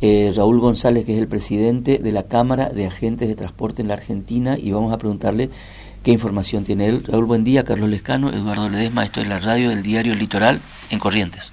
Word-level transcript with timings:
eh, 0.00 0.32
Raúl 0.34 0.60
González, 0.60 1.04
que 1.04 1.12
es 1.12 1.18
el 1.18 1.28
presidente 1.28 1.98
de 1.98 2.12
la 2.12 2.24
Cámara 2.24 2.68
de 2.68 2.86
Agentes 2.86 3.28
de 3.28 3.34
Transporte 3.34 3.82
en 3.82 3.88
la 3.88 3.94
Argentina, 3.94 4.56
y 4.58 4.72
vamos 4.72 4.92
a 4.92 4.98
preguntarle 4.98 5.50
qué 6.02 6.10
información 6.10 6.64
tiene 6.64 6.88
él. 6.88 7.04
Raúl, 7.04 7.24
buen 7.24 7.44
día. 7.44 7.64
Carlos 7.64 7.88
Lescano, 7.88 8.30
Eduardo 8.30 8.68
Ledesma, 8.68 9.04
esto 9.04 9.20
es 9.20 9.28
la 9.28 9.40
radio 9.40 9.70
del 9.70 9.82
diario 9.82 10.14
Litoral 10.14 10.60
en 10.90 10.98
Corrientes. 10.98 11.52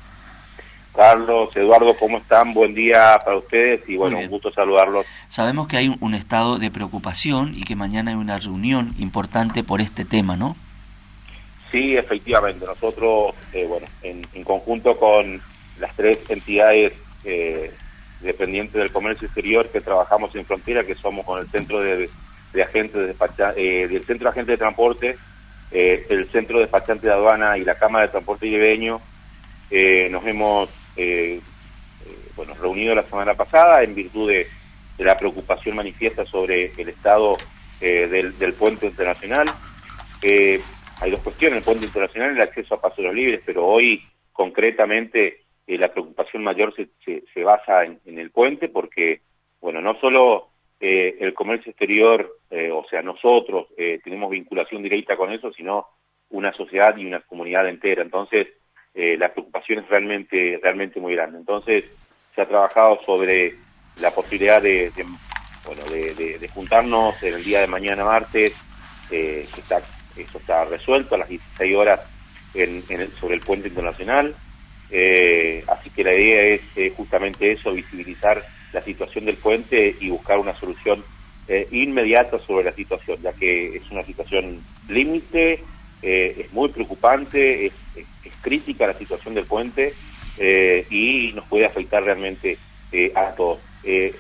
Carlos, 0.95 1.55
Eduardo, 1.55 1.95
¿cómo 1.97 2.19
están? 2.19 2.53
Buen 2.53 2.75
día 2.75 3.19
para 3.25 3.37
ustedes 3.37 3.81
y 3.89 3.95
bueno, 3.95 4.19
un 4.19 4.27
gusto 4.27 4.51
saludarlos. 4.51 5.07
Sabemos 5.27 5.67
que 5.67 5.77
hay 5.77 5.97
un, 5.99 6.13
estado 6.13 6.59
de 6.59 6.69
preocupación 6.69 7.55
y 7.57 7.63
que 7.63 7.75
mañana 7.75 8.11
hay 8.11 8.17
una 8.17 8.37
reunión 8.37 8.93
importante 8.99 9.63
por 9.63 9.81
este 9.81 10.05
tema, 10.05 10.35
¿no? 10.35 10.55
Sí, 11.71 11.97
efectivamente. 11.97 12.67
Nosotros, 12.67 13.33
eh, 13.53 13.65
bueno, 13.67 13.87
en, 14.03 14.43
conjunto 14.43 14.95
con 14.99 15.41
las 15.79 15.95
tres 15.95 16.19
entidades 16.29 16.93
eh, 17.23 17.71
dependientes 18.23 18.73
del 18.73 18.91
comercio 18.91 19.25
exterior 19.25 19.69
que 19.69 19.81
trabajamos 19.81 20.35
en 20.35 20.45
frontera, 20.45 20.83
que 20.83 20.95
somos 20.95 21.25
con 21.25 21.39
el 21.39 21.47
Centro 21.49 21.79
de, 21.79 22.09
Agentes 22.61 22.93
de 22.93 23.15
eh, 23.57 23.87
del 23.87 24.03
Centro 24.03 24.25
de 24.25 24.29
Agentes 24.29 24.53
de 24.53 24.57
Transporte, 24.57 25.17
el 25.71 26.29
Centro 26.31 26.57
de 26.57 26.65
Despachante 26.65 27.07
de 27.07 27.13
Aduana 27.13 27.57
y 27.57 27.63
la 27.63 27.75
Cámara 27.75 28.05
de 28.05 28.11
Transporte 28.11 28.45
Ibeño, 28.47 29.01
nos 30.11 30.25
hemos 30.27 30.69
eh, 30.95 31.41
bueno, 32.35 32.53
reunido 32.55 32.95
la 32.95 33.03
semana 33.03 33.33
pasada 33.33 33.83
en 33.83 33.95
virtud 33.95 34.29
de, 34.29 34.47
la 34.97 35.17
preocupación 35.17 35.75
manifiesta 35.75 36.25
sobre 36.25 36.71
el 36.77 36.89
estado 36.89 37.35
eh, 37.81 38.07
del, 38.07 38.53
puente 38.53 38.85
internacional. 38.85 39.51
Eh, 40.21 40.61
hay 41.01 41.11
dos 41.11 41.19
cuestiones, 41.21 41.57
el 41.57 41.63
puente 41.63 41.85
internacional 41.85 42.31
y 42.31 42.35
el 42.35 42.41
acceso 42.41 42.75
a 42.75 42.81
pasos 42.81 43.13
libres, 43.13 43.41
pero 43.45 43.65
hoy 43.65 44.03
concretamente 44.31 45.42
eh, 45.67 45.77
la 45.77 45.91
preocupación 45.91 46.43
mayor 46.43 46.73
se, 46.75 46.89
se, 47.33 47.43
basa 47.43 47.85
en, 47.85 47.99
el 48.05 48.31
puente 48.31 48.69
porque, 48.69 49.21
bueno, 49.61 49.81
no 49.81 49.95
solo 49.99 50.49
el 50.79 51.33
comercio 51.33 51.69
exterior, 51.69 52.39
o 52.51 52.85
sea, 52.89 53.01
nosotros 53.01 53.67
tenemos 54.03 54.29
vinculación 54.29 54.83
directa 54.83 55.15
con 55.15 55.31
eso, 55.31 55.53
sino 55.53 55.87
una 56.29 56.51
sociedad 56.51 56.97
y 56.97 57.05
una 57.05 57.21
comunidad 57.21 57.69
entera. 57.69 58.01
Entonces, 58.01 58.47
eh, 58.93 59.17
la 59.17 59.33
preocupación 59.33 59.79
es 59.79 59.89
realmente, 59.89 60.59
realmente 60.61 60.99
muy 60.99 61.15
grande. 61.15 61.39
Entonces, 61.39 61.85
se 62.35 62.41
ha 62.41 62.47
trabajado 62.47 62.99
sobre 63.05 63.55
la 63.99 64.11
posibilidad 64.11 64.61
de, 64.61 64.91
bueno, 65.65 65.83
de, 65.83 66.49
juntarnos 66.53 67.21
en 67.23 67.35
el 67.35 67.43
día 67.43 67.61
de 67.61 67.67
mañana 67.67 68.03
martes, 68.03 68.53
eh, 69.11 69.47
está, 69.57 69.81
eso 70.17 70.37
está 70.37 70.65
resuelto 70.65 71.15
a 71.15 71.19
las 71.19 71.29
16 71.29 71.75
horas 71.75 72.01
en, 72.53 72.83
sobre 73.19 73.35
el 73.35 73.41
puente 73.41 73.67
internacional. 73.67 74.35
Eh, 74.95 75.63
así 75.67 75.89
que 75.89 76.03
la 76.03 76.13
idea 76.13 76.59
es 76.75 76.93
justamente 76.95 77.51
eso, 77.51 77.73
visibilizar 77.73 78.45
la 78.71 78.81
situación 78.83 79.25
del 79.25 79.37
puente 79.37 79.95
y 79.99 80.09
buscar 80.09 80.39
una 80.39 80.55
solución 80.59 81.03
inmediata 81.71 82.39
sobre 82.39 82.63
la 82.63 82.71
situación, 82.71 83.19
ya 83.21 83.33
que 83.33 83.75
es 83.75 83.91
una 83.91 84.05
situación 84.05 84.63
límite, 84.87 85.61
es 86.01 86.53
muy 86.53 86.69
preocupante, 86.69 87.65
es 87.65 87.73
crítica 88.43 88.85
la 88.85 88.93
situación 88.93 89.33
del 89.33 89.45
puente 89.45 89.93
eh, 90.37 90.85
y 90.89 91.31
nos 91.33 91.45
puede 91.45 91.65
afectar 91.65 92.03
realmente 92.03 92.57
eh, 92.91 93.11
a 93.15 93.31
todos. 93.31 93.59
Eh, 93.83 94.15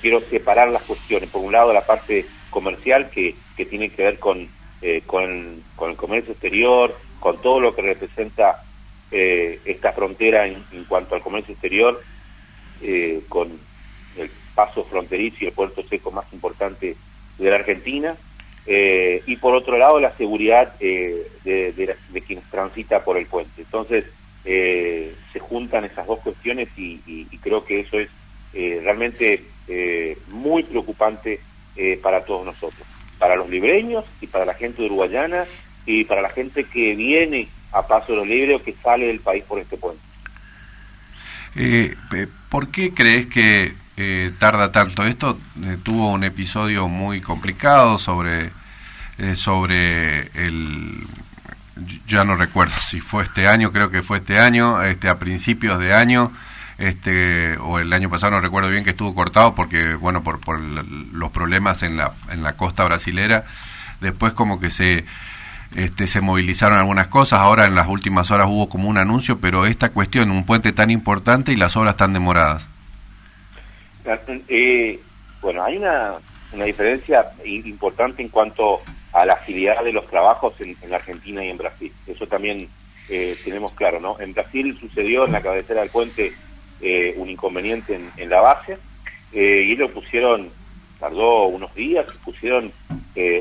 quiero 0.00 0.20
separar 0.30 0.70
las 0.70 0.82
cuestiones. 0.82 1.28
Por 1.30 1.42
un 1.42 1.52
lado, 1.52 1.72
la 1.72 1.84
parte 1.84 2.26
comercial 2.50 3.10
que, 3.10 3.34
que 3.56 3.66
tiene 3.66 3.90
que 3.90 4.02
ver 4.02 4.18
con, 4.18 4.48
el 4.80 5.02
comercio 5.96 6.32
exterior, 6.32 6.96
con 7.20 7.40
todo 7.40 7.60
lo 7.60 7.74
que 7.74 7.82
representa 7.82 8.62
esta 9.16 9.92
frontera 9.92 10.46
en, 10.46 10.84
cuanto 10.88 11.14
al 11.14 11.22
comercio 11.22 11.52
exterior, 11.52 12.02
con 13.28 13.58
el 14.16 14.30
paso 14.54 14.84
fronterizo 14.84 15.36
y 15.40 15.46
el 15.46 15.52
puerto 15.52 15.82
seco 15.88 16.10
más 16.10 16.26
importante 16.32 16.96
de 17.38 17.50
la 17.50 17.56
Argentina. 17.56 18.16
Eh, 18.66 19.22
y 19.26 19.36
por 19.36 19.54
otro 19.54 19.76
lado 19.76 20.00
la 20.00 20.16
seguridad 20.16 20.74
eh, 20.80 21.28
de, 21.44 21.72
de, 21.72 22.20
quienes 22.22 22.48
transita 22.50 23.04
por 23.04 23.18
el 23.18 23.26
puente. 23.26 23.60
Entonces 23.60 24.06
eh, 24.44 25.14
se 25.32 25.38
juntan 25.38 25.84
esas 25.84 26.06
dos 26.06 26.20
cuestiones 26.20 26.68
y, 26.76 27.26
creo 27.42 27.64
que 27.64 27.80
eso 27.80 27.98
es 27.98 28.08
realmente 28.82 29.44
muy 30.28 30.62
preocupante 30.62 31.40
para 32.00 32.24
todos 32.24 32.46
nosotros, 32.46 32.86
para 33.18 33.36
los 33.36 33.50
libreños 33.50 34.06
y 34.22 34.28
para 34.28 34.46
la 34.46 34.54
gente 34.54 34.80
de 34.80 34.86
uruguayana 34.86 35.44
y 35.84 36.04
para 36.04 36.22
la 36.22 36.30
gente 36.30 36.64
que 36.64 36.94
viene 36.94 37.48
a 37.74 38.04
los 38.08 38.26
Libres 38.26 38.60
o 38.60 38.64
que 38.64 38.74
sale 38.82 39.06
del 39.06 39.20
país 39.20 39.44
por 39.44 39.58
este 39.58 39.76
puente. 39.76 40.00
¿Por 42.48 42.68
qué 42.68 42.94
crees 42.94 43.26
que 43.26 43.74
eh, 43.96 44.32
tarda 44.38 44.72
tanto. 44.72 45.04
Esto 45.06 45.38
eh, 45.62 45.78
tuvo 45.82 46.10
un 46.10 46.24
episodio 46.24 46.88
muy 46.88 47.20
complicado 47.20 47.98
sobre, 47.98 48.50
eh, 49.18 49.36
sobre 49.36 50.30
el... 50.34 51.06
Ya 52.06 52.24
no 52.24 52.36
recuerdo 52.36 52.74
si 52.80 53.00
fue 53.00 53.24
este 53.24 53.48
año, 53.48 53.72
creo 53.72 53.90
que 53.90 54.02
fue 54.02 54.18
este 54.18 54.38
año, 54.38 54.82
este 54.82 55.08
a 55.08 55.18
principios 55.18 55.78
de 55.80 55.92
año, 55.92 56.32
este 56.78 57.56
o 57.58 57.80
el 57.80 57.92
año 57.92 58.08
pasado 58.10 58.32
no 58.32 58.40
recuerdo 58.40 58.70
bien 58.70 58.84
que 58.84 58.90
estuvo 58.90 59.14
cortado 59.14 59.54
porque 59.56 59.94
bueno 59.94 60.22
por, 60.22 60.40
por 60.40 60.60
los 60.60 61.30
problemas 61.30 61.82
en 61.82 61.96
la 61.96 62.14
en 62.30 62.42
la 62.42 62.56
costa 62.56 62.84
brasilera 62.84 63.44
después 64.00 64.32
como 64.34 64.60
que 64.60 64.70
se 64.70 65.04
este, 65.76 66.06
se 66.06 66.20
movilizaron 66.20 66.78
algunas 66.78 67.08
cosas, 67.08 67.40
ahora 67.40 67.66
en 67.66 67.74
las 67.74 67.88
últimas 67.88 68.30
horas 68.30 68.46
hubo 68.48 68.68
como 68.68 68.88
un 68.88 68.98
anuncio, 68.98 69.38
pero 69.40 69.66
esta 69.66 69.90
cuestión, 69.90 70.30
un 70.30 70.46
puente 70.46 70.72
tan 70.72 70.90
importante 70.90 71.52
y 71.52 71.56
las 71.56 71.76
obras 71.76 71.96
tan 71.96 72.12
demoradas. 72.12 72.68
Eh, 74.48 75.00
bueno, 75.40 75.64
hay 75.64 75.76
una, 75.76 76.14
una 76.52 76.64
diferencia 76.64 77.26
importante 77.44 78.22
en 78.22 78.28
cuanto 78.28 78.80
a 79.12 79.24
la 79.24 79.34
agilidad 79.34 79.82
de 79.82 79.92
los 79.92 80.06
trabajos 80.06 80.54
en, 80.60 80.76
en 80.82 80.94
Argentina 80.94 81.44
y 81.44 81.48
en 81.48 81.58
Brasil. 81.58 81.92
Eso 82.06 82.26
también 82.26 82.68
eh, 83.08 83.36
tenemos 83.44 83.72
claro, 83.72 84.00
¿no? 84.00 84.18
En 84.18 84.32
Brasil 84.32 84.76
sucedió 84.80 85.26
en 85.26 85.32
la 85.32 85.42
cabecera 85.42 85.80
del 85.80 85.90
puente 85.90 86.32
eh, 86.80 87.14
un 87.16 87.28
inconveniente 87.28 88.00
en, 88.16 88.30
la 88.30 88.40
base 88.40 88.78
eh, 89.32 89.64
y 89.66 89.72
ellos 89.72 89.90
pusieron, 89.90 90.50
tardó 91.04 91.48
unos 91.48 91.74
días, 91.74 92.06
pusieron 92.24 92.72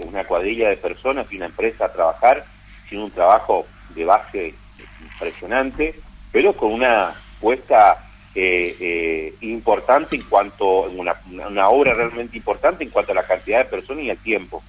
una 0.06 0.25
cuadrilla 0.25 0.68
de 0.68 0.75
personas 0.75 1.25
y 1.31 1.38
una 1.38 1.46
empresa 1.46 1.85
a 1.85 1.94
trabajar, 1.94 2.44
sin 2.90 3.00
un 3.00 3.09
trabajo 3.09 3.66
de 3.96 4.03
base 4.03 4.53
impresionante, 5.01 5.96
pero 6.29 6.51
con 6.57 6.74
una 6.74 7.16
puesta 7.40 8.03
eh, 8.35 8.75
eh, 8.81 9.35
importante 9.41 10.18
en 10.18 10.24
cuanto, 10.24 10.81
una, 10.90 11.16
una 11.31 11.69
obra 11.69 11.94
realmente 11.94 12.35
importante 12.35 12.84
en 12.84 12.90
cuanto 12.90 13.13
a 13.13 13.16
la 13.16 13.25
cantidad 13.25 13.59
de 13.59 13.66
personas 13.66 14.03
y 14.03 14.09
el 14.09 14.18
tiempo. 14.18 14.62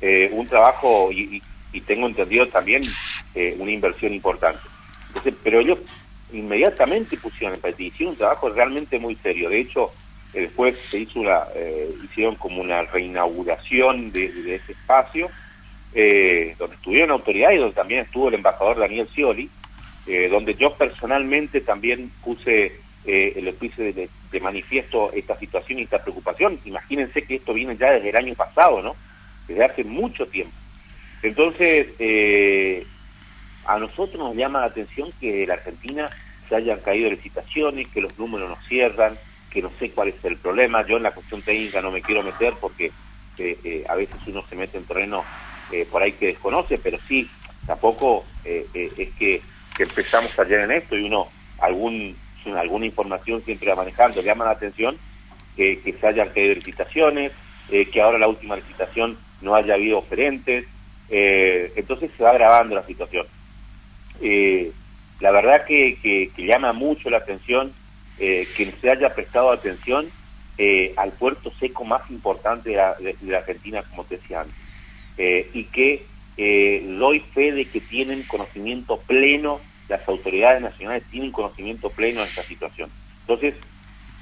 Eh, 0.00 0.30
un 0.32 0.46
trabajo, 0.46 1.10
y, 1.12 1.42
tengo 1.86 2.06
entendido 2.06 2.46
también 2.48 2.82
eh, 3.34 3.54
una 3.58 3.70
inversión 3.70 4.14
importante. 4.14 4.60
Entonces, 5.08 5.34
pero 5.42 5.60
ellos 5.60 5.78
inmediatamente 6.32 7.18
pusieron 7.18 7.54
en 7.54 7.60
práctica, 7.60 7.94
hicieron 7.94 8.12
un 8.12 8.18
trabajo 8.18 8.48
realmente 8.48 8.98
muy 8.98 9.14
serio. 9.16 9.50
De 9.50 9.60
hecho, 9.60 9.92
después 10.32 10.76
se 10.90 10.98
hizo 10.98 11.20
una, 11.20 11.40
hicieron 12.04 12.36
como 12.36 12.60
una 12.60 12.82
reinauguración 12.82 14.12
de, 14.12 14.26
ese 14.54 14.72
espacio, 14.72 15.30
donde 15.92 16.76
estuvieron 16.76 17.10
autoridades 17.10 17.56
y 17.56 17.60
donde 17.60 17.74
también 17.74 18.00
estuvo 18.00 18.28
el 18.28 18.34
embajador 18.34 18.78
Daniel 18.78 19.08
Scioli, 19.08 19.50
donde 20.30 20.54
yo 20.54 20.74
personalmente 20.74 21.60
también 21.60 22.10
puse 22.22 22.80
eh, 23.06 23.32
el 23.36 23.48
oficio 23.48 23.82
de, 23.94 24.10
manifiesto 24.40 25.10
esta 25.12 25.38
situación 25.38 25.78
y 25.78 25.82
esta 25.82 26.02
preocupación. 26.02 26.60
Imagínense 26.66 27.22
que 27.22 27.36
esto 27.36 27.54
viene 27.54 27.76
ya 27.76 27.92
desde 27.92 28.10
el 28.10 28.16
año 28.16 28.34
pasado, 28.34 28.82
¿no? 28.82 28.94
Desde 29.48 29.64
hace 29.64 29.84
mucho 29.84 30.26
tiempo. 30.26 30.52
Entonces, 31.22 31.88
eh, 31.98 32.86
a 33.64 33.78
nosotros 33.78 34.18
nos 34.18 34.36
llama 34.36 34.60
la 34.60 34.66
atención 34.66 35.10
que 35.18 35.46
la 35.46 35.54
Argentina 35.54 36.10
se 36.48 36.56
hayan 36.56 36.80
caído 36.80 37.10
licitaciones, 37.10 37.88
que 37.88 38.02
los 38.02 38.18
números 38.18 38.50
no 38.50 38.56
cierran, 38.68 39.16
que 39.50 39.62
no 39.62 39.70
sé 39.78 39.90
cuál 39.90 40.08
es 40.08 40.24
el 40.24 40.36
problema. 40.36 40.86
Yo 40.86 40.96
en 40.96 41.02
la 41.02 41.12
cuestión 41.12 41.42
técnica 41.42 41.82
no 41.82 41.90
me 41.90 42.02
quiero 42.02 42.22
meter 42.22 42.54
porque 42.60 42.92
eh, 43.38 43.84
a 43.88 43.94
veces 43.94 44.16
uno 44.26 44.44
se 44.48 44.56
mete 44.56 44.78
en 44.78 44.84
terreno 44.84 45.24
por 45.90 46.02
ahí 46.02 46.12
que 46.12 46.26
desconoce, 46.26 46.78
pero 46.78 46.98
sí, 47.06 47.30
tampoco 47.64 48.24
es 48.44 49.10
que, 49.16 49.40
que 49.76 49.82
empezamos 49.84 50.36
ayer 50.36 50.62
en 50.62 50.72
esto 50.72 50.98
y 50.98 51.04
uno 51.04 51.28
algún 51.60 52.16
alguna 52.56 52.86
información 52.86 53.42
siempre 53.44 53.68
va 53.70 53.76
manejando, 53.76 54.22
llama 54.22 54.44
la 54.44 54.52
atención 54.52 54.96
que, 55.56 55.94
se 56.00 56.06
hayan 56.06 56.30
caído 56.30 56.54
licitaciones, 56.54 57.32
eh, 57.70 57.86
que 57.86 58.00
ahora 58.00 58.18
la 58.18 58.28
última 58.28 58.56
licitación 58.56 59.18
no 59.42 59.54
haya 59.54 59.74
habido 59.74 59.98
oferentes, 59.98 60.64
eh, 61.08 61.72
entonces 61.76 62.10
se 62.16 62.22
va 62.22 62.30
agravando 62.30 62.74
la 62.74 62.86
situación. 62.86 63.26
Eh, 64.20 64.72
la 65.20 65.30
verdad 65.30 65.64
que, 65.66 66.30
llama 66.36 66.72
mucho 66.72 67.10
la 67.10 67.18
atención 67.18 67.72
que 68.20 68.74
se 68.80 68.90
haya 68.90 69.14
prestado 69.14 69.50
atención 69.50 70.10
al 70.96 71.12
puerto 71.12 71.50
seco 71.58 71.84
más 71.84 72.08
importante 72.10 72.70
de 72.70 73.36
Argentina, 73.36 73.82
como 73.82 74.04
te 74.04 74.18
decía 74.18 74.42
antes, 74.42 74.54
y 75.54 75.64
que 75.64 76.04
doy 76.98 77.20
fe 77.34 77.52
de 77.52 77.64
que 77.64 77.80
tienen 77.80 78.22
conocimiento 78.24 78.98
pleno 78.98 79.60
las 79.90 80.08
autoridades 80.08 80.62
nacionales 80.62 81.02
tienen 81.10 81.32
conocimiento 81.32 81.90
pleno 81.90 82.20
de 82.20 82.28
esta 82.28 82.42
situación. 82.44 82.90
Entonces, 83.22 83.54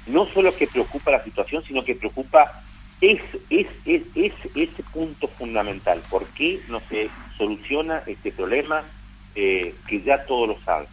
no 0.07 0.25
solo 0.25 0.55
que 0.55 0.67
preocupa 0.67 1.11
la 1.11 1.23
situación, 1.23 1.63
sino 1.63 1.85
que 1.85 1.95
preocupa 1.95 2.63
es, 2.99 3.21
es, 3.49 3.67
es, 3.85 4.01
es 4.15 4.33
ese 4.55 4.83
punto 4.91 5.27
fundamental. 5.27 6.01
¿Por 6.09 6.25
qué 6.29 6.59
no 6.67 6.81
se 6.89 7.09
soluciona 7.37 8.03
este 8.07 8.31
problema 8.31 8.83
eh, 9.35 9.75
que 9.87 10.01
ya 10.01 10.25
todos 10.25 10.49
lo 10.49 10.59
saben? 10.65 10.87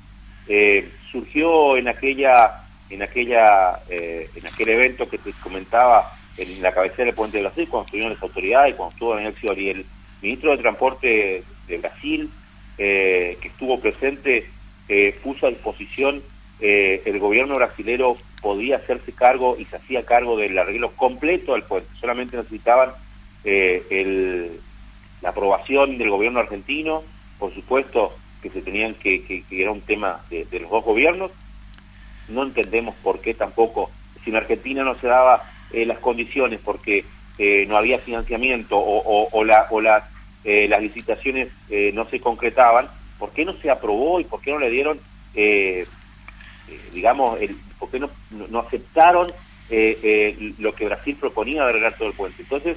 Eh, 0.46 0.92
surgió 1.10 1.76
en 1.76 1.88
aquella 1.88 2.65
en 2.90 3.02
aquella 3.02 3.80
eh, 3.88 4.28
en 4.34 4.46
aquel 4.46 4.68
evento 4.68 5.08
que 5.08 5.18
te 5.18 5.32
comentaba 5.34 6.12
en 6.36 6.62
la 6.62 6.72
cabecera 6.72 7.06
del 7.06 7.14
puente 7.14 7.38
de 7.38 7.44
Brasil 7.44 7.68
cuando 7.68 7.86
estuvieron 7.86 8.12
las 8.12 8.22
autoridades 8.22 8.74
cuando 8.74 8.92
estuvo 8.92 9.14
Daniel 9.14 9.34
Scioli 9.34 9.70
el 9.70 9.86
ministro 10.22 10.50
de 10.52 10.58
transporte 10.58 11.42
de 11.66 11.78
Brasil 11.78 12.30
que 12.76 13.38
estuvo 13.42 13.80
presente 13.80 14.50
puso 15.22 15.46
a 15.46 15.50
disposición 15.50 16.22
el 16.60 17.18
gobierno 17.18 17.56
brasilero 17.56 18.18
podía 18.46 18.76
hacerse 18.76 19.12
cargo 19.12 19.56
y 19.58 19.64
se 19.64 19.76
hacía 19.76 20.06
cargo 20.06 20.36
del 20.36 20.56
arreglo 20.56 20.92
completo 20.92 21.54
del 21.54 21.64
puente. 21.64 21.88
Solamente 22.00 22.36
necesitaban 22.36 22.92
eh, 23.44 24.50
la 25.20 25.30
aprobación 25.30 25.98
del 25.98 26.10
gobierno 26.10 26.38
argentino, 26.38 27.02
por 27.40 27.52
supuesto 27.54 28.14
que 28.42 28.50
se 28.50 28.62
tenían 28.62 28.94
que, 28.94 29.24
que, 29.24 29.44
era 29.50 29.72
un 29.72 29.80
tema 29.80 30.20
de, 30.30 30.46
los 30.60 30.70
dos 30.70 30.84
gobiernos. 30.84 31.32
No 32.28 32.42
entendemos 32.42 32.94
por 32.96 33.20
qué 33.20 33.34
tampoco, 33.34 33.90
si 34.24 34.30
en 34.30 34.36
Argentina 34.36 34.82
no 34.82 34.98
se 34.98 35.06
daba 35.06 35.44
eh, 35.72 35.86
las 35.86 35.98
condiciones 35.98 36.60
porque 36.64 37.04
eh, 37.38 37.66
no 37.68 37.76
había 37.76 37.98
financiamiento 37.98 38.76
o, 38.78 39.28
o, 39.30 39.44
la, 39.44 39.66
o 39.70 39.80
las, 39.80 40.04
las 40.44 40.80
licitaciones 40.80 41.48
no 41.92 42.08
se 42.08 42.20
concretaban, 42.20 42.88
¿por 43.18 43.32
qué 43.32 43.44
no 43.44 43.52
se 43.54 43.68
aprobó 43.68 44.20
y 44.20 44.24
por 44.24 44.40
qué 44.40 44.52
no 44.52 44.60
le 44.60 44.70
dieron 44.70 45.00
digamos, 46.92 47.40
el, 47.40 47.56
porque 47.78 47.98
no, 47.98 48.60
aceptaron 48.60 49.32
eh, 49.68 49.98
eh, 50.02 50.54
lo 50.58 50.74
que 50.74 50.86
Brasil 50.86 51.16
proponía 51.18 51.62
de 51.62 51.70
arreglar 51.70 51.96
todo 51.96 52.08
el 52.08 52.14
puente. 52.14 52.42
Entonces, 52.42 52.76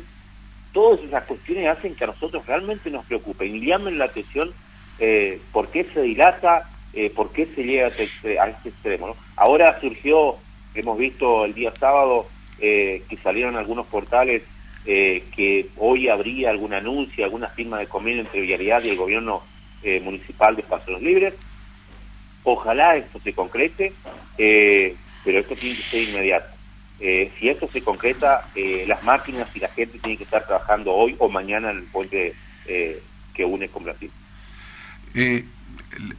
todas 0.74 1.00
esas 1.02 1.24
cuestiones 1.26 1.68
hacen 1.70 1.96
que 1.96 2.04
a 2.04 2.08
nosotros 2.08 2.46
realmente 2.46 2.90
nos 2.90 3.06
preocupe 3.06 3.46
y 3.46 3.66
llamen 3.66 3.98
la 3.98 4.06
atención 4.06 4.54
eh, 5.00 5.40
por 5.52 5.70
qué 5.70 5.86
se 5.94 6.02
dilata, 6.02 6.70
por 7.16 7.32
qué 7.32 7.46
se 7.48 7.64
llega 7.64 7.88
a 7.88 7.90
este, 7.90 8.40
a 8.40 8.48
este 8.50 8.70
extremo. 8.70 9.16
Ahora 9.36 9.80
surgió, 9.80 10.36
hemos 10.74 10.98
visto 10.98 11.46
el 11.46 11.54
día 11.54 11.72
sábado 11.80 12.28
que 12.60 13.18
salieron 13.24 13.56
algunos 13.56 13.86
portales 13.88 14.44
que 14.86 15.68
hoy 15.78 16.10
habría 16.10 16.50
algún 16.50 16.74
anuncio, 16.74 17.24
alguna 17.24 17.48
firma 17.50 17.80
de 17.80 17.88
convenio 17.88 18.22
entre 18.22 18.42
Vialidad 18.42 18.84
y 18.84 18.90
el 18.90 18.98
gobierno 18.98 19.44
municipal 20.02 20.56
de 20.56 20.64
Pasos 20.64 21.02
Libres. 21.02 21.36
Ojalá 22.44 22.96
esto 22.96 23.20
se 23.20 23.34
concrete, 23.34 23.94
eh, 24.38 24.96
pero 25.24 25.40
esto 25.40 25.56
tiene 25.56 25.76
que 25.76 25.84
ser 25.84 26.10
inmediato. 26.10 26.56
Eh, 27.00 27.32
si 27.38 27.50
esto 27.50 27.70
se 27.72 27.82
concreta, 27.84 28.50
eh, 28.56 28.86
las 28.88 29.04
máquinas 29.04 29.50
y 29.56 29.60
la 29.60 29.70
gente 29.70 30.00
tienen 30.00 30.18
que 30.18 30.24
estar 30.24 30.46
trabajando 30.46 30.94
hoy 30.94 31.16
o 31.20 31.30
mañana 31.30 31.72
en 31.72 31.78
el 31.78 31.84
puente 31.84 32.34
que 32.66 33.46
une 33.46 33.68
con 33.70 33.84
Brasil. 33.84 34.12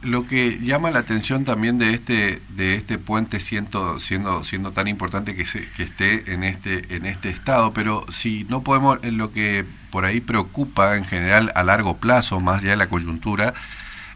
Lo 0.01 0.27
que 0.27 0.59
llama 0.59 0.91
la 0.91 0.99
atención 0.99 1.45
también 1.45 1.77
de 1.77 1.93
este 1.93 2.41
de 2.49 2.75
este 2.75 2.97
puente 2.97 3.39
siendo 3.39 3.99
siendo 3.99 4.43
siendo 4.43 4.71
tan 4.71 4.87
importante 4.87 5.35
que 5.35 5.45
se, 5.45 5.69
que 5.71 5.83
esté 5.83 6.33
en 6.33 6.43
este 6.43 6.95
en 6.95 7.05
este 7.05 7.29
estado 7.29 7.73
pero 7.73 8.05
si 8.11 8.45
no 8.45 8.63
podemos 8.63 9.03
lo 9.03 9.31
que 9.31 9.65
por 9.91 10.05
ahí 10.05 10.21
preocupa 10.21 10.97
en 10.97 11.05
general 11.05 11.51
a 11.55 11.63
largo 11.63 11.97
plazo 11.97 12.39
más 12.39 12.61
allá 12.61 12.71
de 12.71 12.77
la 12.77 12.89
coyuntura 12.89 13.53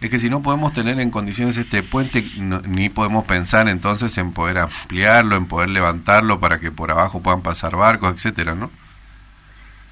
es 0.01 0.09
que 0.09 0.19
si 0.19 0.29
no 0.29 0.41
podemos 0.41 0.73
tener 0.73 0.99
en 0.99 1.09
condiciones 1.09 1.57
este 1.57 1.81
puente, 1.81 2.23
ni 2.67 2.89
podemos 2.89 3.25
pensar 3.25 3.69
entonces 3.69 4.17
en 4.17 4.33
poder 4.33 4.57
ampliarlo, 4.57 5.35
en 5.35 5.47
poder 5.47 5.69
levantarlo 5.69 6.39
para 6.39 6.59
que 6.59 6.71
por 6.71 6.91
abajo 6.91 7.21
puedan 7.21 7.41
pasar 7.41 7.75
barcos, 7.75 8.13
etcétera, 8.13 8.55
¿no? 8.55 8.71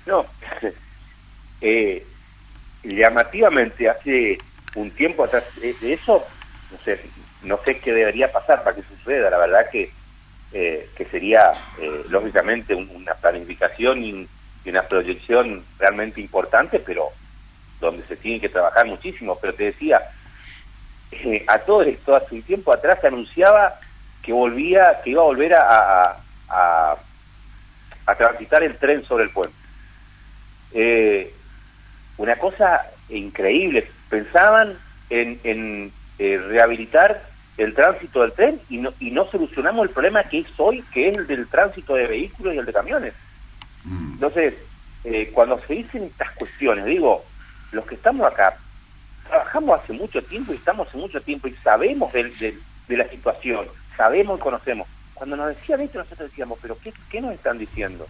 No. 0.06 0.26
Eh, 1.66 2.06
llamativamente, 2.84 3.90
hace 3.90 4.38
un 4.75 4.92
tiempo 4.92 5.24
atrás, 5.24 5.44
eh, 5.62 5.75
de 5.80 5.94
eso, 5.94 6.25
no 6.72 6.78
sé, 6.84 7.02
no 7.44 7.60
sé 7.64 7.80
qué 7.80 7.94
debería 7.94 8.31
pasar 8.31 8.64
para 8.64 8.75
que 8.75 8.84
suceda. 8.84 9.30
La 9.30 9.38
verdad 9.38 9.70
que, 9.70 9.92
eh, 10.54 10.90
que 10.96 11.06
sería, 11.06 11.52
lógicamente, 12.10 12.74
una 12.75 13.14
planificación 13.16 14.04
y 14.04 14.28
una 14.66 14.88
proyección 14.88 15.64
realmente 15.78 16.22
importante, 16.22 16.80
pero 16.80 17.12
donde 17.80 18.06
se 18.08 18.16
tiene 18.16 18.40
que 18.40 18.50
trabajar 18.50 18.88
muchísimo, 18.88 19.38
pero 19.40 19.54
te 19.54 19.66
decía, 19.66 20.02
eh, 21.12 21.44
a 21.48 21.60
todo 21.60 21.84
esto, 21.84 22.16
hace 22.16 22.36
un 22.36 22.42
tiempo 22.42 22.74
atrás 22.74 23.00
se 23.02 23.08
anunciaba 23.08 23.80
que 24.24 24.34
volvía, 24.34 25.02
que 25.04 25.12
iba 25.12 25.22
a 25.22 25.25
volver 25.25 25.54
a, 25.54 26.18
a, 26.50 26.98
transitar 28.18 28.64
el 28.64 28.78
tren 28.78 29.04
sobre 29.06 29.25
el 29.25 29.30
puente. 29.31 29.56
Eh, 30.74 31.34
una 32.18 32.36
cosa 32.38 32.86
increíble, 33.10 33.90
pensaban 34.13 34.77
en, 35.10 35.39
en 35.44 35.92
eh, 36.19 36.38
rehabilitar 36.38 37.27
el 37.57 37.74
tránsito 37.74 38.21
del 38.21 38.33
tren 38.33 38.62
y 38.69 38.77
no, 38.77 38.94
y 39.00 39.10
no 39.10 39.25
solucionamos 39.25 39.88
el 39.88 39.89
problema 39.92 40.24
que 40.25 40.39
es 40.39 40.48
hoy, 40.57 40.83
que 40.94 41.10
es 41.10 41.18
el 41.18 41.25
del 41.25 41.48
tránsito 41.48 41.95
de 41.95 42.06
vehículos 42.06 42.54
y 42.54 42.60
el 42.60 42.65
de 42.68 42.74
camiones. 42.74 43.13
Mm. 43.83 44.13
Entonces, 44.13 44.54
cuando 45.33 45.60
se 45.68 45.74
dicen 45.74 46.04
estas 46.04 46.30
cuestiones, 46.36 46.86
digo, 46.86 47.25
los 47.71 47.86
que 47.88 47.95
estamos 47.95 48.31
acá 48.31 48.56
trabajamos 49.27 49.81
hace 49.81 49.94
mucho 49.94 50.21
tiempo 50.21 50.54
y 50.54 50.57
estamos 50.57 50.88
hace 50.88 50.98
mucho 50.98 51.19
tiempo 51.19 51.48
y 51.48 51.56
sabemos 51.63 52.13
de, 52.13 52.56
la 52.89 53.10
situación, 53.10 53.65
sabemos 53.98 54.38
y 54.38 54.44
conocemos. 54.44 54.88
Cuando 55.15 55.36
nos 55.36 55.48
decían 55.48 55.81
esto 55.81 55.98
nosotros 55.98 56.30
decíamos, 56.30 56.60
pero 56.62 56.77
¿qué, 57.10 57.19
nos 57.19 57.33
están 57.33 57.57
diciendo? 57.57 58.06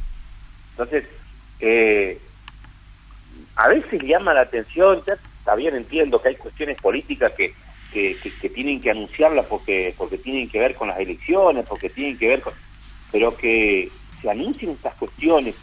Entonces, 0.72 1.06
eh, 1.62 2.20
a 3.56 3.70
veces 3.70 4.02
llama 4.04 4.34
la 4.34 4.42
atención, 4.42 5.02
está 5.44 5.56
bien, 5.56 5.76
entiendo 5.76 6.22
que 6.22 6.30
hay 6.30 6.36
cuestiones 6.36 6.80
políticas 6.82 7.34
que, 7.34 7.54
que, 7.92 8.18
que, 8.42 8.50
tienen 8.50 8.80
que 8.80 8.92
anunciarlas 8.92 9.46
porque, 9.48 9.94
porque 9.98 10.18
tienen 10.18 10.48
que 10.48 10.58
ver 10.58 10.74
con 10.74 10.88
las 10.88 10.98
elecciones, 10.98 11.66
porque 11.68 11.90
tienen 11.90 12.18
que 12.18 12.30
ver 12.30 12.42
con... 12.42 12.54
Pero 13.12 13.36
que 13.36 13.92
se 14.22 14.30
anuncien 14.30 14.72
estas 14.72 14.96
cuestiones, 14.96 15.54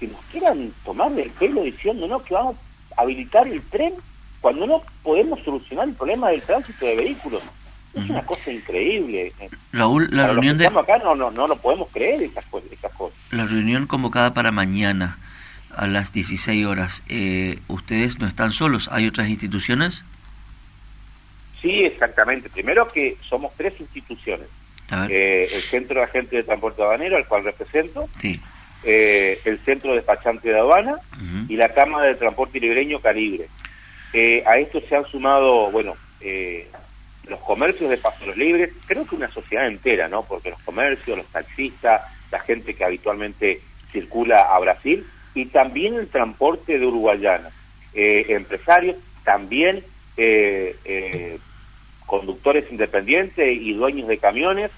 que 0.00 0.06
nos 0.08 0.20
quieran 0.32 0.72
tomar 0.82 1.12
del 1.12 1.28
pelo 1.32 1.62
diciendo, 1.62 2.08
no, 2.08 2.24
que 2.24 2.32
vamos 2.32 2.56
habilitar 2.96 3.46
el 3.46 3.60
tren 3.68 3.92
cuando 4.40 4.66
no 4.66 4.82
podemos 5.02 5.40
solucionar 5.44 5.88
el 5.88 5.94
problema 5.94 6.30
del 6.30 6.40
tránsito 6.40 6.86
de 6.86 6.96
vehículos. 6.96 7.42
Es 7.92 8.08
una 8.08 8.24
cosa 8.24 8.50
increíble. 8.50 9.32
Raúl, 9.72 10.08
la 10.10 10.28
reunión 10.28 10.56
de... 10.56 10.64
Estamos 10.64 10.84
acá 10.84 10.98
no, 11.04 11.14
no, 11.14 11.30
no 11.30 11.46
lo 11.46 11.56
podemos 11.56 11.88
creer 11.92 12.22
esas 12.22 12.46
cosas, 12.46 12.70
La 13.30 13.44
reunión 13.44 13.86
convocada 13.86 14.32
para 14.32 14.50
mañana 14.50 15.18
a 15.78 15.86
las 15.86 16.12
16 16.12 16.66
horas, 16.66 17.02
eh, 17.08 17.58
¿ustedes 17.68 18.18
no 18.18 18.26
están 18.26 18.52
solos? 18.52 18.88
¿Hay 18.92 19.06
otras 19.06 19.28
instituciones? 19.28 20.04
Sí, 21.62 21.84
exactamente. 21.84 22.50
Primero 22.50 22.88
que 22.88 23.16
somos 23.28 23.52
tres 23.56 23.74
instituciones. 23.80 24.46
Eh, 25.10 25.50
el 25.52 25.62
Centro 25.62 26.00
de 26.00 26.06
Agentes 26.06 26.32
de 26.32 26.42
Transporte 26.44 26.82
Aduanero, 26.82 27.16
al 27.16 27.26
cual 27.26 27.44
represento, 27.44 28.08
sí. 28.20 28.40
Eh, 28.84 29.40
el 29.44 29.58
Centro 29.64 29.94
Despachante 29.94 30.48
de 30.48 30.58
Aduana 30.58 30.98
y 31.48 31.56
la 31.56 31.70
Cámara 31.70 32.06
de 32.06 32.14
Transporte 32.14 32.60
Libreño 32.60 33.00
Calibre. 33.00 33.48
Eh, 34.12 34.42
a 34.46 34.58
esto 34.58 34.80
se 34.88 34.94
han 34.94 35.04
sumado, 35.06 35.70
bueno, 35.72 35.96
eh, 36.20 36.68
los 37.26 37.40
comercios 37.40 37.90
de 37.90 37.96
pasos 37.96 38.36
libres, 38.36 38.70
creo 38.86 39.04
que 39.04 39.16
una 39.16 39.28
sociedad 39.30 39.66
entera, 39.66 40.06
¿no? 40.08 40.22
Porque 40.22 40.50
los 40.50 40.60
comercios, 40.62 41.18
los 41.18 41.26
taxistas, 41.26 42.02
la 42.30 42.38
gente 42.40 42.74
que 42.74 42.84
habitualmente 42.84 43.60
circula 43.92 44.42
a 44.42 44.58
Brasil 44.60 45.04
y 45.40 45.46
también 45.46 45.94
el 45.94 46.08
transporte 46.08 46.78
de 46.78 46.86
Uruguayana, 46.86 47.50
empresarios, 47.94 48.96
también 49.24 49.84
conductores 52.06 52.70
independientes 52.70 53.56
y 53.60 53.72
dueños 53.72 54.08
de 54.08 54.18
camiones, 54.18 54.70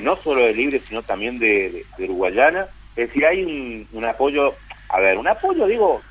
no 0.00 0.16
solo 0.16 0.44
de 0.44 0.54
Libre, 0.54 0.80
sino 0.80 1.02
también 1.02 1.38
de 1.38 1.84
Uruguayana, 1.98 2.68
es 2.96 3.08
decir, 3.08 3.24
hay 3.24 3.86
un, 3.92 4.04
apoyo, 4.04 4.54
a 4.88 5.00
ver, 5.00 5.16
un 5.16 5.28
apoyo, 5.28 5.66
digo, 5.66 6.02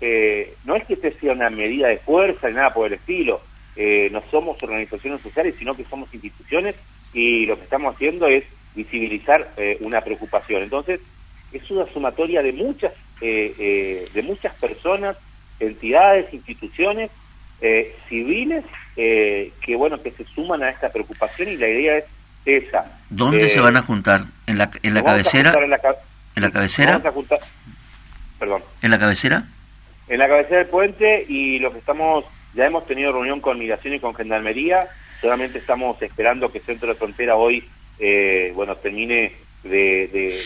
eh, 0.00 0.54
no 0.64 0.76
es 0.76 0.84
que 0.84 0.94
este 0.94 1.12
sea 1.12 1.32
una 1.32 1.50
medida 1.50 1.88
de 1.88 1.98
fuerza 1.98 2.48
ni 2.48 2.56
nada 2.56 2.74
por 2.74 2.88
el 2.88 2.94
estilo, 2.94 3.40
eh, 3.76 4.08
no 4.12 4.22
somos 4.30 4.62
organizaciones 4.62 5.20
sociales, 5.20 5.54
sino 5.58 5.74
que 5.74 5.84
somos 5.84 6.12
instituciones 6.12 6.74
y 7.12 7.46
lo 7.46 7.56
que 7.56 7.64
estamos 7.64 7.94
haciendo 7.94 8.26
es 8.26 8.44
visibilizar 8.74 9.52
eh, 9.56 9.78
una 9.80 10.02
preocupación. 10.02 10.62
Entonces, 10.62 11.00
es 11.52 11.70
una 11.70 11.86
sumatoria 11.92 12.42
de 12.42 12.52
muchas, 12.52 12.92
de 13.20 14.22
muchas 14.24 14.54
personas, 14.54 15.16
entidades, 15.60 16.32
instituciones, 16.32 17.10
civiles, 18.08 18.64
que 18.94 19.76
bueno, 19.76 20.02
que 20.02 20.12
se 20.12 20.24
suman 20.24 20.62
a 20.62 20.70
esta 20.70 20.90
preocupación 20.90 21.48
y 21.48 21.56
la 21.56 21.68
idea 21.68 21.98
es 21.98 22.04
esa. 22.44 23.00
¿Dónde 23.10 23.50
se 23.50 23.60
van 23.60 23.76
a 23.76 23.82
juntar? 23.82 24.24
¿En 24.46 24.58
la, 24.58 24.70
en 24.82 24.94
la 24.94 25.02
cabecera? 25.02 25.52
¿En 26.34 26.42
la 26.42 26.50
cabecera? 26.50 27.02
Perdón. 28.38 28.62
¿En 28.82 28.90
la 28.90 28.98
cabecera? 28.98 29.46
En 30.08 30.18
la 30.18 30.28
cabecera 30.28 30.58
del 30.58 30.66
puente 30.66 31.24
y 31.28 31.58
lo 31.58 31.72
que 31.72 31.78
estamos, 31.78 32.24
ya 32.54 32.66
hemos 32.66 32.86
tenido 32.86 33.12
reunión 33.12 33.40
con 33.40 33.58
Migración 33.58 33.94
y 33.94 34.00
con 34.00 34.14
Gendarmería, 34.14 34.88
solamente 35.20 35.58
estamos 35.58 36.00
esperando 36.02 36.52
que 36.52 36.60
Centro 36.60 36.88
de 36.88 36.94
Frontera 36.94 37.34
hoy, 37.36 37.68
eh, 37.98 38.52
bueno, 38.54 38.76
termine 38.76 39.32
de, 39.68 40.42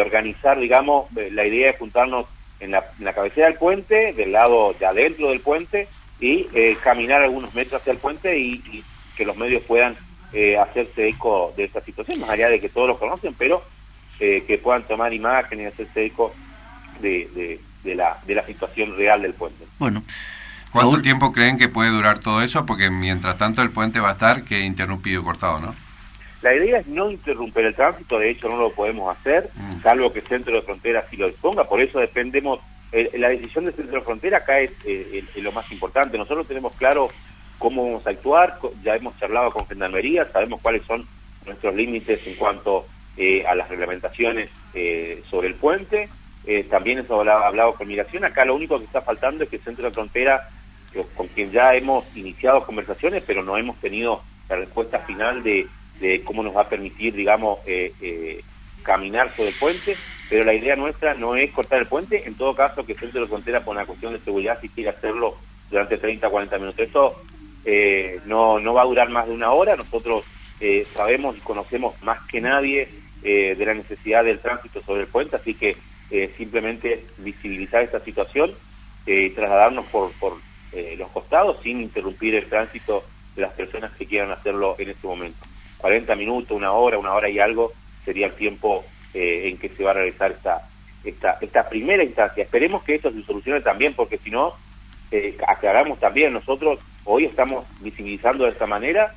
organizar, 0.00 0.58
digamos, 0.58 1.06
la 1.12 1.46
idea 1.46 1.72
de 1.72 1.78
juntarnos 1.78 2.26
en 2.60 2.70
la, 2.70 3.12
cabecera 3.12 3.48
del 3.48 3.56
puente, 3.56 4.12
del 4.12 4.32
lado 4.32 4.74
de 4.78 4.86
adentro 4.86 5.30
del 5.30 5.40
puente, 5.40 5.88
y 6.20 6.48
eh, 6.54 6.76
caminar 6.82 7.22
algunos 7.22 7.54
metros 7.54 7.80
hacia 7.80 7.92
el 7.92 7.98
puente 7.98 8.38
y, 8.38 8.84
que 9.16 9.24
los 9.24 9.36
medios 9.36 9.62
puedan 9.62 9.96
eh, 10.32 10.58
hacerse 10.58 11.08
eco 11.08 11.52
de 11.56 11.64
esta 11.64 11.80
situación, 11.82 12.20
más 12.20 12.30
allá 12.30 12.48
de 12.48 12.60
que 12.60 12.68
todos 12.68 12.88
lo 12.88 12.98
conocen, 12.98 13.32
pero 13.34 13.62
eh, 14.18 14.42
que 14.46 14.58
puedan 14.58 14.82
tomar 14.82 15.12
imágenes 15.12 15.64
y 15.64 15.68
hacerse 15.68 16.06
eco 16.06 16.34
de, 17.00 17.60
de, 17.84 17.94
la, 17.94 18.18
de 18.26 18.34
la 18.34 18.44
situación 18.44 18.96
real 18.96 19.22
del 19.22 19.34
puente. 19.34 19.64
Bueno. 19.78 20.02
¿Cuánto 20.72 21.00
tiempo 21.00 21.30
creen 21.30 21.56
que 21.56 21.68
puede 21.68 21.90
durar 21.90 22.18
todo 22.18 22.42
eso? 22.42 22.66
Porque 22.66 22.90
mientras 22.90 23.38
tanto 23.38 23.62
el 23.62 23.70
puente 23.70 24.00
va 24.00 24.10
a 24.10 24.12
estar 24.14 24.42
que 24.42 24.58
interrumpido 24.62 25.20
y 25.20 25.24
cortado, 25.24 25.60
¿no? 25.60 25.76
La 26.44 26.54
idea 26.54 26.80
es 26.80 26.86
no 26.86 27.10
interrumpir 27.10 27.64
el 27.64 27.74
tránsito, 27.74 28.18
de 28.18 28.28
hecho 28.28 28.50
no 28.50 28.58
lo 28.58 28.70
podemos 28.70 29.16
hacer, 29.16 29.48
mm. 29.54 29.80
salvo 29.80 30.12
que 30.12 30.18
el 30.18 30.26
Centro 30.26 30.54
de 30.54 30.60
Frontera 30.60 31.06
sí 31.08 31.16
lo 31.16 31.26
disponga, 31.26 31.66
por 31.66 31.80
eso 31.80 31.98
dependemos, 31.98 32.60
la 33.14 33.30
decisión 33.30 33.64
del 33.64 33.72
Centro 33.72 34.00
de 34.00 34.04
Frontera 34.04 34.36
acá 34.36 34.60
es, 34.60 34.70
lo 35.36 35.52
más 35.52 35.72
importante, 35.72 36.18
nosotros 36.18 36.46
tenemos 36.46 36.74
claro 36.74 37.08
cómo 37.58 37.86
vamos 37.86 38.06
a 38.06 38.10
actuar, 38.10 38.58
ya 38.82 38.94
hemos 38.94 39.18
charlado 39.18 39.52
con 39.52 39.66
Gendarmería, 39.66 40.30
sabemos 40.32 40.60
cuáles 40.60 40.82
son 40.84 41.06
nuestros 41.46 41.74
límites 41.74 42.20
en 42.26 42.34
cuanto 42.34 42.84
eh, 43.16 43.46
a 43.46 43.54
las 43.54 43.70
reglamentaciones 43.70 44.50
eh, 44.74 45.22
sobre 45.30 45.48
el 45.48 45.54
puente, 45.54 46.10
eh, 46.44 46.64
también 46.64 46.98
hemos 46.98 47.10
hablado, 47.10 47.42
hablado, 47.44 47.74
con 47.74 47.88
Migración, 47.88 48.22
acá 48.22 48.44
lo 48.44 48.54
único 48.54 48.78
que 48.78 48.84
está 48.84 49.00
faltando 49.00 49.44
es 49.44 49.48
que 49.48 49.56
el 49.56 49.62
Centro 49.62 49.86
de 49.86 49.94
Frontera, 49.94 50.46
con 51.16 51.26
quien 51.28 51.50
ya 51.52 51.74
hemos 51.74 52.04
iniciado 52.14 52.66
conversaciones, 52.66 53.22
pero 53.26 53.42
no 53.42 53.56
hemos 53.56 53.80
tenido 53.80 54.22
la 54.50 54.56
respuesta 54.56 54.98
final 54.98 55.42
de 55.42 55.66
de 56.00 56.22
cómo 56.22 56.42
nos 56.42 56.56
va 56.56 56.62
a 56.62 56.68
permitir, 56.68 57.14
digamos, 57.14 57.58
eh, 57.66 57.92
eh, 58.00 58.42
caminar 58.82 59.34
sobre 59.34 59.50
el 59.50 59.54
puente, 59.54 59.96
pero 60.28 60.44
la 60.44 60.54
idea 60.54 60.76
nuestra 60.76 61.14
no 61.14 61.36
es 61.36 61.50
cortar 61.52 61.78
el 61.80 61.86
puente, 61.86 62.26
en 62.26 62.34
todo 62.34 62.54
caso 62.54 62.84
que 62.84 62.92
el 62.92 62.98
Centro 62.98 63.22
de 63.22 63.26
Frontera 63.28 63.64
por 63.64 63.74
una 63.74 63.86
cuestión 63.86 64.12
de 64.12 64.20
seguridad 64.20 64.58
si 64.60 64.68
quiere 64.68 64.90
hacerlo 64.90 65.36
durante 65.70 65.98
30 65.98 66.26
o 66.26 66.30
40 66.30 66.58
minutos. 66.58 66.88
Eso 66.88 67.22
eh, 67.64 68.20
no, 68.26 68.58
no 68.58 68.74
va 68.74 68.82
a 68.82 68.86
durar 68.86 69.08
más 69.08 69.26
de 69.26 69.32
una 69.32 69.52
hora, 69.52 69.76
nosotros 69.76 70.24
sabemos 70.94 71.36
y 71.36 71.40
conocemos 71.40 72.00
más 72.02 72.26
que 72.26 72.40
nadie 72.40 72.88
de 73.20 73.66
la 73.66 73.74
necesidad 73.74 74.24
del 74.24 74.38
tránsito 74.38 74.80
sobre 74.80 75.02
el 75.02 75.08
puente, 75.08 75.36
así 75.36 75.52
que 75.52 75.76
simplemente 76.38 77.04
visibilizar 77.18 77.82
esta 77.82 78.00
situación 78.00 78.54
y 79.04 79.28
trasladarnos 79.30 79.84
por, 79.86 80.10
por 80.12 80.38
los 80.96 81.10
costados 81.10 81.58
sin 81.62 81.82
interrumpir 81.82 82.34
el 82.34 82.48
tránsito 82.48 83.04
de 83.36 83.42
las 83.42 83.52
personas 83.52 83.92
que 83.92 84.06
quieran 84.06 84.30
hacerlo 84.30 84.76
en 84.78 84.88
este 84.88 85.06
momento. 85.06 85.36
40 85.84 86.16
minutos, 86.16 86.56
una 86.56 86.72
hora, 86.72 86.96
una 86.96 87.12
hora 87.12 87.28
y 87.28 87.38
algo 87.38 87.74
sería 88.06 88.28
el 88.28 88.32
tiempo 88.32 88.86
eh, 89.12 89.50
en 89.50 89.58
que 89.58 89.68
se 89.68 89.84
va 89.84 89.90
a 89.90 89.92
realizar 89.92 90.30
esta, 90.32 90.66
esta, 91.04 91.36
esta 91.42 91.68
primera 91.68 92.02
instancia. 92.02 92.42
Esperemos 92.42 92.82
que 92.84 92.94
esto 92.94 93.12
se 93.12 93.22
solucione 93.22 93.60
también, 93.60 93.92
porque 93.92 94.16
si 94.16 94.30
no, 94.30 94.54
eh, 95.10 95.36
aclaramos 95.46 96.00
también, 96.00 96.32
nosotros 96.32 96.78
hoy 97.04 97.26
estamos 97.26 97.66
visibilizando 97.82 98.44
de 98.44 98.52
esta 98.52 98.66
manera, 98.66 99.14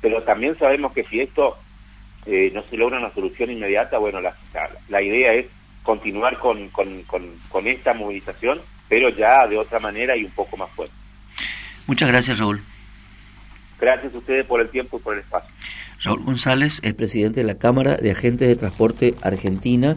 pero 0.00 0.22
también 0.22 0.56
sabemos 0.56 0.94
que 0.94 1.04
si 1.04 1.20
esto 1.20 1.58
eh, 2.24 2.52
no 2.54 2.62
se 2.70 2.78
logra 2.78 2.98
una 2.98 3.12
solución 3.12 3.50
inmediata, 3.50 3.98
bueno, 3.98 4.22
la, 4.22 4.34
la, 4.88 5.02
idea 5.02 5.34
es 5.34 5.44
continuar 5.82 6.38
con, 6.38 6.70
con, 6.70 7.02
con, 7.02 7.34
con 7.50 7.66
esta 7.66 7.92
movilización, 7.92 8.62
pero 8.88 9.10
ya 9.10 9.46
de 9.46 9.58
otra 9.58 9.78
manera 9.78 10.16
y 10.16 10.24
un 10.24 10.30
poco 10.30 10.56
más 10.56 10.70
fuerte. 10.70 10.94
Muchas 11.86 12.08
gracias, 12.08 12.38
Raúl. 12.38 12.62
Gracias 13.80 14.14
a 14.14 14.18
ustedes 14.18 14.46
por 14.46 14.60
el 14.60 14.68
tiempo 14.68 14.98
y 14.98 15.00
por 15.00 15.14
el 15.14 15.20
espacio. 15.20 15.50
Raúl 16.02 16.24
González 16.24 16.80
es 16.82 16.94
presidente 16.94 17.40
de 17.40 17.46
la 17.46 17.58
Cámara 17.58 17.96
de 17.96 18.12
Agentes 18.12 18.46
de 18.46 18.56
Transporte 18.56 19.14
Argentina. 19.22 19.96